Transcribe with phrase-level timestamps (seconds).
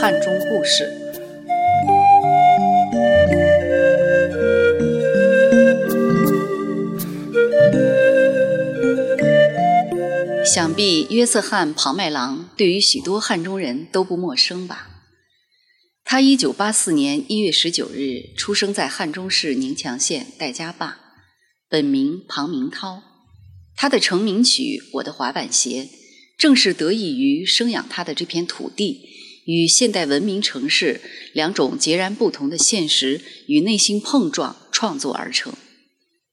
[0.00, 0.92] 汉中故事。
[10.44, 14.88] 想必约瑟翰·庞麦郎对于许多汉中人都不陌生吧？
[16.04, 20.98] 他一九八四年一月十九日出生在汉中市宁强县戴家坝，
[21.68, 23.02] 本名庞明涛。
[23.74, 24.62] 他的成名曲
[24.94, 25.82] 《我的滑板鞋》，
[26.38, 29.15] 正是得益于生养他的这片土地
[29.46, 31.00] 与现代文明城市
[31.32, 35.54] 两种截然不同的现实与内心碰撞创作而成，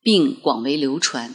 [0.02, 1.34] 并广为流传。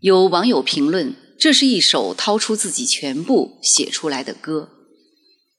[0.00, 4.70] 有网友评论，这是一首掏出自己全部写出来的歌。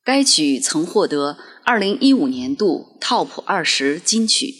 [0.04, 4.53] 该曲曾获得2015年度 TOP 二十金曲，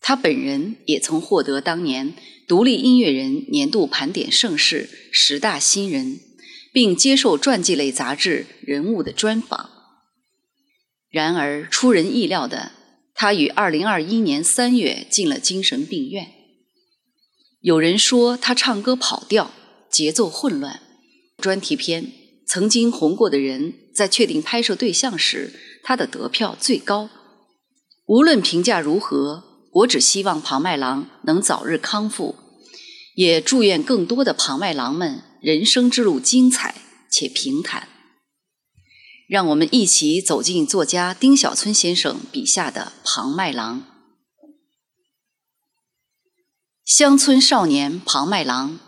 [0.00, 2.14] 他本人也曾获得当年。
[2.48, 6.20] 独立音乐人年度盘点盛世十大新人，
[6.72, 9.75] 并接受传记类杂志《人物》的专访。
[11.16, 12.72] 然而出人意料的，
[13.14, 16.28] 他于二零二一年三月进了精神病院。
[17.62, 19.50] 有人说他唱歌跑调，
[19.90, 20.80] 节奏混乱。
[21.38, 22.12] 专题片
[22.46, 27.08] 曾经红过的人，在确定拍摄对象时，他的得票最高。
[28.04, 29.44] 无论评价如何。
[29.76, 32.34] 我只希望庞麦郎能早日康复，
[33.14, 36.74] 也祝愿更多的庞麦郎们人生之路精彩
[37.10, 37.86] 且平坦。
[39.26, 43.84] 让我们一起走进作家丁小春先生笔下的庞麦郎。
[46.84, 48.78] 乡村少年庞麦郎，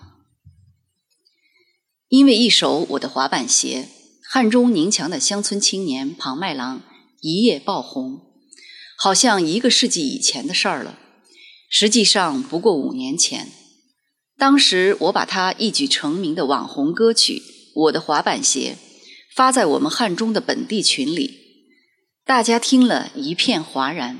[2.06, 3.88] 因为一首《我的滑板鞋》，
[4.30, 6.82] 汉中宁强的乡村青年庞麦郎
[7.20, 8.20] 一夜爆红。
[8.96, 10.98] 好像一个世纪以前的事儿了，
[11.68, 13.48] 实际上不过五年前。
[14.36, 17.34] 当时我把他一举成名的网红歌曲
[17.74, 18.76] 《我的滑板鞋》
[19.38, 21.38] 发在我们汉中的本地群里，
[22.24, 24.18] 大家听了一片哗然，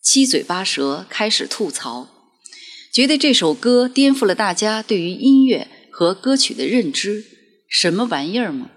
[0.00, 2.08] 七嘴八舌开始吐槽，
[2.92, 7.24] 觉得这首歌颠覆了大家对于音乐和歌曲的认知，
[7.68, 8.70] 什么玩意儿嘛！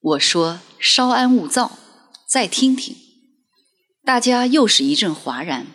[0.00, 1.78] 我说稍安勿躁，
[2.26, 2.96] 再听听。
[4.02, 5.66] 大家又是一阵哗然，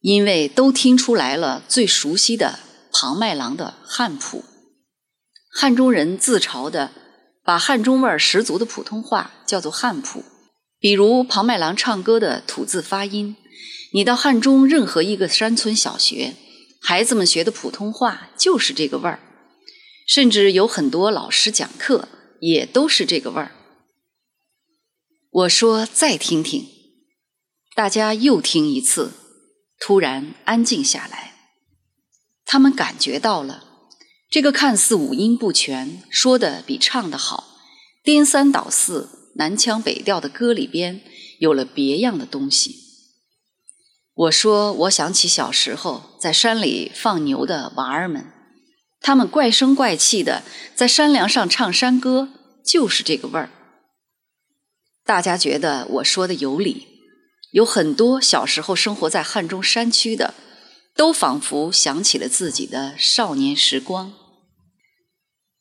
[0.00, 2.58] 因为都听出来了最熟悉的
[2.92, 4.44] 庞麦郎的汉普。
[5.52, 6.92] 汉中人自嘲的
[7.44, 10.24] 把汉中味儿十足的普通话叫做汉普，
[10.78, 13.36] 比如庞麦郎唱歌的吐字发音，
[13.92, 16.36] 你到汉中任何一个山村小学，
[16.80, 19.18] 孩子们学的普通话就是这个味儿，
[20.06, 22.08] 甚至有很多老师讲课
[22.40, 23.50] 也都是这个味儿。
[25.30, 26.66] 我说再听听。
[27.74, 29.12] 大家又听一次，
[29.78, 31.34] 突然安静下来。
[32.44, 33.69] 他们感觉到了，
[34.30, 37.58] 这个看似五音不全、说的比唱的好、
[38.04, 41.00] 颠三倒四、南腔北调的歌里边
[41.40, 42.76] 有了别样的东西。
[44.14, 48.26] 我说，我想起小时候在山里放牛的娃儿们，
[49.00, 50.44] 他们怪声怪气的
[50.76, 52.28] 在山梁上唱山歌，
[52.64, 53.50] 就是这个味儿。
[55.04, 56.86] 大家觉得我说的有理。
[57.50, 60.34] 有很多小时候生活在汉中山区的，
[61.00, 64.12] 都仿佛想起了自己的少年时光。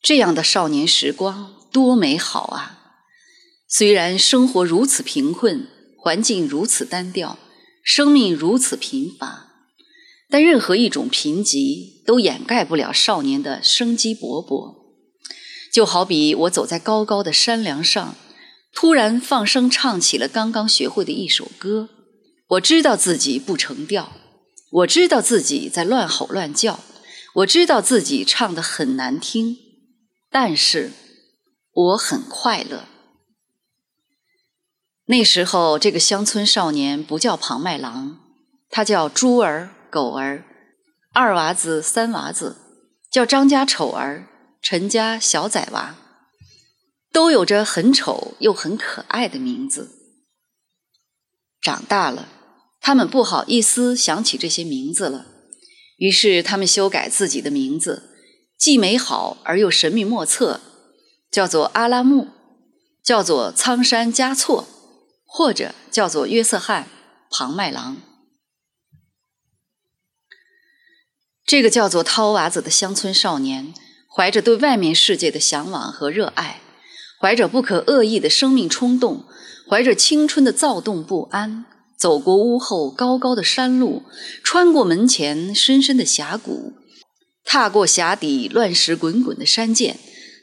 [0.02, 2.98] 这样的少年时光多美好啊！
[3.66, 7.40] 虽然生活如此贫困，环境如此单调，
[7.82, 9.48] 生命如此贫乏，
[10.30, 14.76] 但任何一种贫瘠都掩盖不了少年的生机勃勃。
[15.72, 18.18] 就好比我走在高高的山梁上。
[18.74, 21.88] 突然放声唱起了刚刚学会的一首歌，
[22.50, 24.12] 我知道自己不成调，
[24.72, 26.80] 我知道自己在乱吼乱叫，
[27.36, 29.58] 我知道自己唱的很难听，
[30.30, 30.92] 但是
[31.72, 32.86] 我很快乐。
[35.06, 38.20] 那时候，这个乡村少年不叫庞麦郎，
[38.70, 40.46] 他叫猪儿、狗儿，
[41.14, 42.58] 二娃子、三娃子，
[43.10, 44.28] 叫张家丑儿、
[44.62, 45.96] 陈家小崽娃。
[47.12, 49.90] 都有着很丑又很可爱的名字。
[51.60, 52.30] 长大了，
[52.82, 55.26] 他们不好意思想起这些名字了，
[55.98, 58.10] 于是他们修改自己的名字，
[58.58, 60.62] 既美好而又神秘莫测，
[61.32, 62.30] 叫做阿拉木，
[63.04, 64.68] 叫做苍山嘉措，
[65.26, 66.84] 或者叫做约瑟翰·
[67.30, 67.98] 庞麦郎。
[71.46, 73.74] 这个叫做涛娃子的乡村少年，
[74.16, 76.62] 怀着对外面世界的向往和热爱。
[77.22, 79.26] 怀着不可遏抑的生命冲动，
[79.70, 81.66] 怀着青春的躁动不安，
[82.00, 84.04] 走过屋后高高的山路，
[84.42, 86.74] 穿过门前深深的峡谷，
[87.44, 89.98] 踏过峡底乱石滚滚的山涧，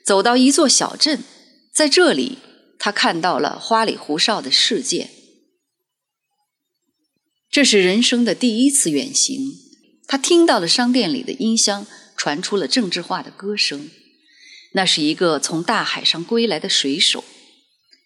[0.04, 1.24] 走到一座小镇，
[1.72, 2.36] 在这里，
[2.78, 5.08] 他看到了花里胡哨的世界。
[7.50, 9.40] 这是人生的第一次远行，
[10.06, 13.88] 他听到了商店里的音箱传出了政治化的歌声，
[14.74, 17.24] 那是一个从大海上归来的水手，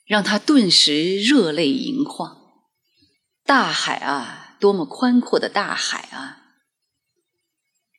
[0.07, 2.40] 让他顿时热泪盈眶。
[3.51, 6.39] 大海啊，多么宽阔的大海啊！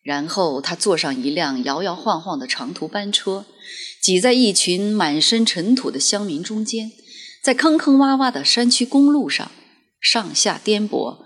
[0.01, 3.45] 然后他坐上一辆摇摇晃晃的长途班车，
[4.01, 6.93] 挤在一群满身尘土的乡民中间，
[7.43, 9.51] 在坑坑洼洼的山区公路上
[9.99, 11.17] 上下颠簸。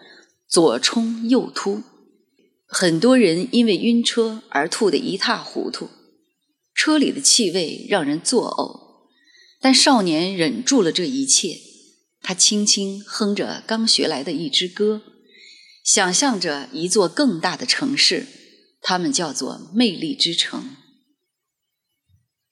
[0.50, 1.84] 左冲右突，
[2.66, 5.92] 很多人因为晕车而吐得一塌糊涂。
[6.74, 9.12] 车里的气味让人作呕，
[9.62, 11.75] 但少年忍住了这一切。
[12.28, 15.04] 他轻轻哼着刚学来的一支歌，
[15.84, 18.26] 想象着一座更大的城市，
[18.82, 20.76] 他们叫做魅力之城。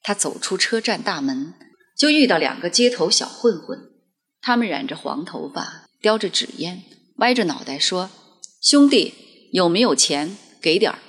[0.00, 1.54] 他走出车站大门，
[1.98, 3.90] 就遇到两个街头小混混，
[4.40, 6.84] 他们染着黄头发，叼着纸烟。
[7.16, 8.10] 歪着脑袋说
[8.62, 10.36] ：“兄弟，有没有钱？
[10.60, 11.00] 给点儿。”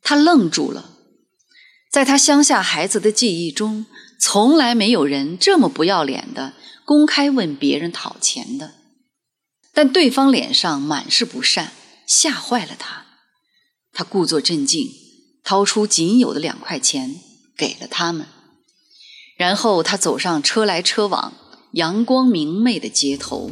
[0.00, 0.96] 他愣住了，
[1.90, 3.84] 在他乡下孩子的记忆中，
[4.18, 6.54] 从来没有人这么不要脸的
[6.92, 8.74] 公开问别人讨钱的。
[9.72, 11.72] 但对方脸上满是不善，
[12.06, 13.06] 吓坏了他。
[13.94, 14.90] 他故作镇静，
[15.42, 17.16] 掏出仅有的两块钱
[17.56, 18.26] 给了他们，
[19.38, 21.32] 然后他走上车来车往、
[21.72, 23.50] 阳光明媚的街头。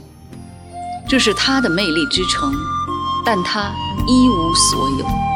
[1.09, 2.53] 这是他的魅力之城，
[3.25, 3.75] 但他
[4.07, 5.30] 一无所有。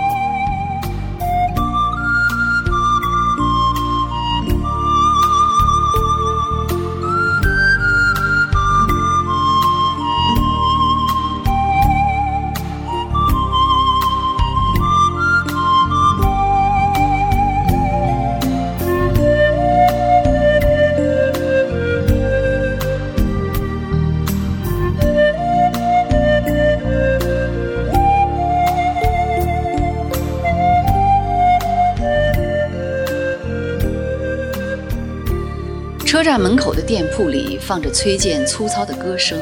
[36.34, 39.40] 站门口的店铺里放着崔健粗糙的歌声。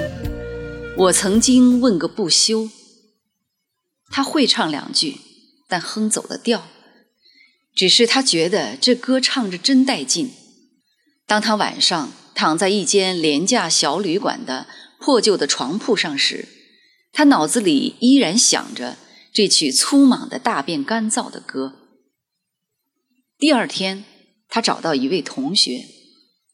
[0.98, 2.68] 我曾经问个不休。
[4.10, 5.16] 他会唱两句，
[5.66, 6.68] 但哼走了调。
[7.74, 10.32] 只是他觉得这歌唱着真带劲。
[11.26, 14.66] 当他晚上躺在一间廉价小旅馆的
[15.00, 16.46] 破旧的床铺上时，
[17.10, 18.98] 他脑子里依然想着
[19.32, 21.72] 这曲粗莽的大便干燥的歌。
[23.38, 24.04] 第二天，
[24.50, 25.86] 他找到一位同学。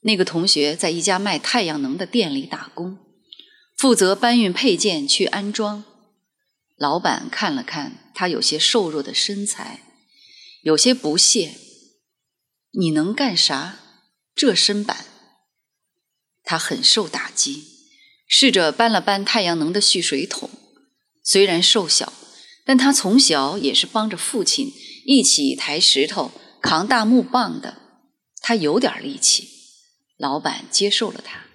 [0.01, 2.99] 那个同学在一家卖太阳能的店里打工，
[3.77, 5.85] 负责搬运配件去安装。
[6.77, 9.83] 老板看了看他有些瘦弱的身材，
[10.63, 11.57] 有些不屑
[12.79, 13.81] ：“你能干啥？
[14.37, 15.07] 这身板？”
[16.45, 17.65] 他很受打击，
[18.29, 20.49] 试着搬了搬太阳能的蓄水桶。
[21.25, 22.13] 虽然瘦小，
[22.65, 24.73] 但他从小也是帮着父亲
[25.05, 26.31] 一起抬石头、
[26.63, 27.83] 扛大木棒的，
[28.41, 29.58] 他有点力气。
[30.19, 31.47] 老板接受了他，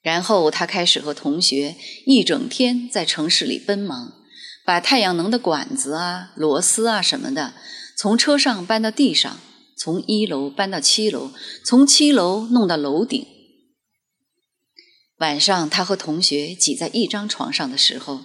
[0.00, 1.76] 然后他开始和同学
[2.06, 4.14] 一整天在城市里奔忙，
[4.64, 7.54] 把太阳能的管子啊、螺丝啊什么的
[7.96, 9.40] 从车上搬到地上，
[9.76, 11.32] 从一楼搬到七楼，
[11.64, 13.26] 从七楼弄到楼顶。
[15.18, 18.22] 晚上他和同学挤在一张床上的时候，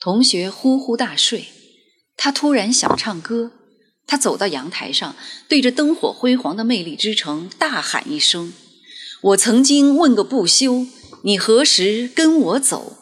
[0.00, 1.48] 同学呼呼大睡，
[2.16, 3.52] 他突然想唱歌。
[4.10, 5.14] 他走到阳台上，
[5.46, 8.52] 对着灯火辉煌的魅力之城大喊一声
[9.22, 10.88] ：“我曾经问个不休，
[11.22, 12.96] 你何时跟我走？”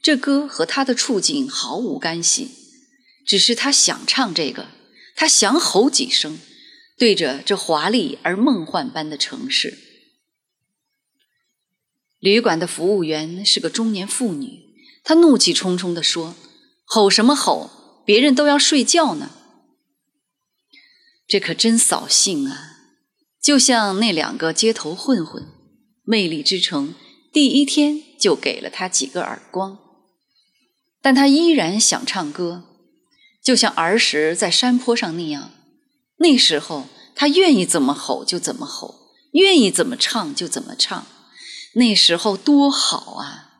[0.00, 2.48] 这歌和他的处境毫无干系，
[3.26, 4.68] 只是他想唱这个，
[5.16, 6.38] 他想吼几声，
[6.96, 9.76] 对着这华丽而梦幻般的城市。
[12.20, 14.60] 旅馆的服务员是个中年妇女，
[15.02, 16.36] 她怒气冲冲地说
[16.86, 18.02] ：“吼什么吼？
[18.06, 19.32] 别人都要睡觉呢。”
[21.32, 22.76] 这可真扫兴啊！
[23.40, 25.48] 就像那两个街头混混，
[26.02, 26.94] 魅力之城
[27.32, 29.78] 第一天就给了他几个耳光，
[31.00, 32.64] 但他依然想唱歌，
[33.42, 35.52] 就像儿时在山坡上那样。
[36.18, 41.06] 那时候他愿意怎么吼就怎么吼，愿意怎么唱就怎么唱。
[41.76, 43.54] 那时候多好啊！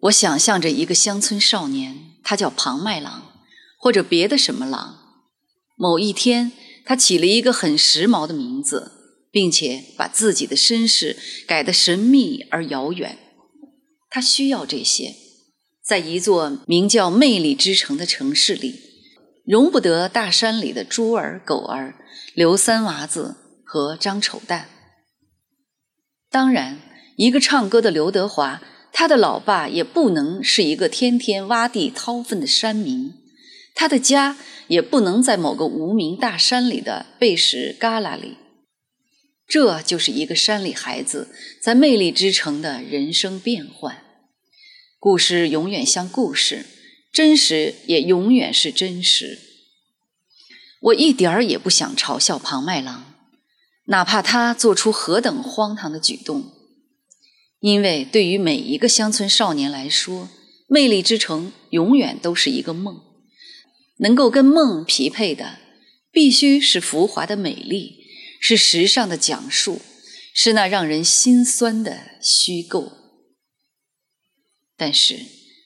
[0.00, 3.32] 我想象着一个乡村少年，他叫庞麦郎，
[3.78, 4.98] 或者别的什么郎。
[5.82, 6.52] 某一天，
[6.84, 8.92] 他起了一个很时髦的名字，
[9.30, 13.16] 并且把自己的身世改得神秘而遥远。
[14.10, 15.14] 他需要这些，
[15.82, 18.74] 在一座名叫魅力之城的城市里，
[19.46, 21.94] 容不得大山里的猪儿狗儿、
[22.34, 24.68] 刘三娃子和张丑蛋。
[26.30, 26.82] 当然，
[27.16, 28.60] 一个唱歌的刘德华，
[28.92, 33.14] 他的老爸也不能是一个天天挖地掏粪的山民，
[33.80, 34.36] 他的家
[34.68, 38.36] 也不能在某个无名大山里的背石旮旯里。
[39.48, 41.28] 这就是一个山里孩子
[41.62, 44.04] 在魅力之城的人生变幻。
[44.98, 46.66] 故事永远像故事，
[47.10, 49.38] 真实也永远是真实。
[50.82, 53.14] 我一点儿也不想嘲笑庞麦郎，
[53.86, 56.52] 哪怕他做出何等荒唐的举动，
[57.60, 60.28] 因为对于每一个乡村少年来说，
[60.68, 63.06] 魅力之城永远都是一个梦。
[64.00, 65.58] 能够跟梦匹配的，
[66.10, 67.98] 必须是浮华的美丽。
[68.42, 69.82] 是时尚的讲述，
[70.32, 72.90] 是那让人心酸的虚构。
[74.78, 75.18] 但是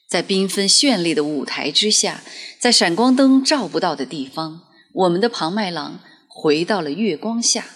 [0.09, 2.21] 在缤纷绚丽的舞台之下，
[2.59, 4.63] 在闪光灯照不到的地方，
[4.93, 7.69] 我们的庞麦郎回到了月光下。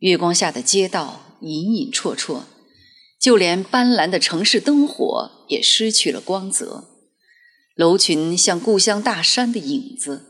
[0.00, 2.42] 月光下的街道隐隐绰绰，
[3.20, 6.97] 就连斑斓的城市灯火也失去了光泽，
[7.78, 10.26] 楼群像故乡大山的影子。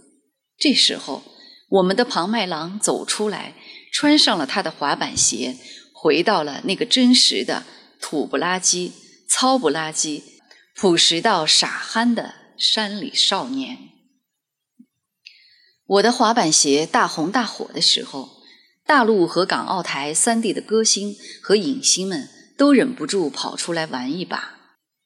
[0.56, 1.22] 这时候。
[1.70, 3.54] 我们的庞麦郎走出来，
[3.92, 5.54] 穿上了他的滑板鞋，
[5.92, 7.64] 回到了那个真实的
[8.00, 8.94] 土不拉几、
[9.28, 10.24] 糙不拉几、
[10.74, 13.76] 朴实到傻憨的山里少年。
[15.84, 18.30] 我的滑板鞋大红大火的时候，
[18.86, 24.57] 大陆和港澳台三地的歌星和影星们都忍不住跑出来玩一把，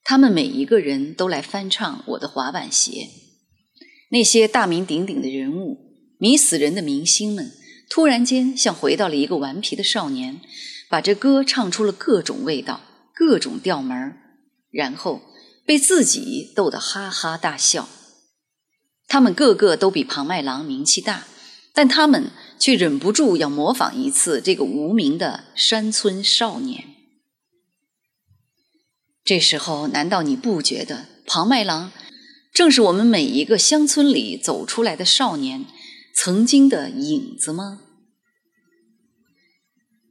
[0.05, 3.09] 他们每一个人都来翻唱我的滑板鞋。
[4.11, 5.93] 那些大名鼎鼎的人物。
[6.19, 7.51] 迷死人的明星们
[7.91, 10.41] 突然间像回到了一个顽皮的少年，
[10.89, 12.81] 把这歌唱出了各种味道、
[13.13, 14.19] 各种调门儿，
[14.71, 15.21] 然后
[15.67, 17.89] 被自己逗得哈哈大笑。
[19.09, 21.27] 他们个个都比庞麦郎名气大，
[21.75, 26.92] 但他们却忍不住要模仿一次这个无名的山村少年。
[29.25, 31.93] 这时候，难道你不觉得庞麦郎
[32.53, 35.65] 正是我们每一个乡村里走出来的少年？
[36.15, 37.81] 曾经的影子吗？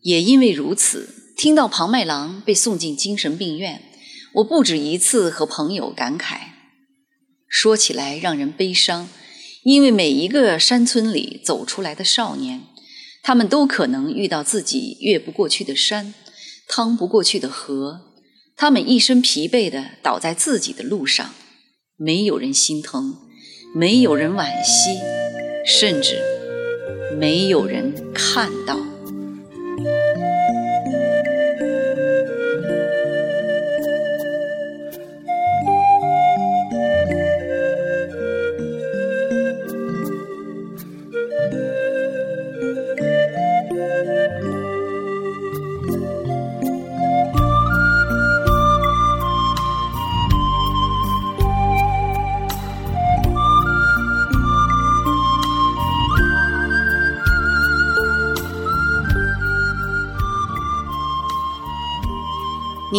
[0.02, 3.84] 也因为如此，听到庞麦郎被送进精神病院，
[4.36, 6.40] 我不止一次和朋友感慨，
[7.48, 9.10] 说起来让人悲伤。
[9.64, 12.64] 因为每一个山村里走出来的少年，
[13.22, 16.16] 他们都可能遇到自己越不过去的山，
[16.68, 18.11] 趟不过去的河，
[18.62, 21.34] 他们一身疲惫的倒在自己的路上，
[21.98, 23.18] 没有人心疼，
[23.74, 25.00] 没有人惋惜。
[25.66, 26.20] 甚至
[27.18, 28.91] 没有人看到。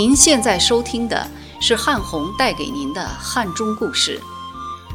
[0.03, 1.25] 您现在收听的
[1.61, 4.21] 是汉红带给您的汉中故事。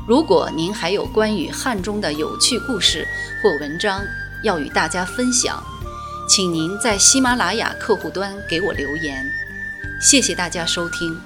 [0.06, 3.08] 如果您还有关于汉中的有趣故事
[3.42, 4.02] 或文章
[4.44, 5.64] 要与大家分享，
[6.28, 9.26] 请您在喜马拉雅客户端给我留言。
[10.02, 11.18] 谢谢大家收听。